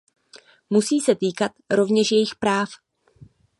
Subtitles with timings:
[0.69, 2.69] Musí se týkat rovněž jejich práv.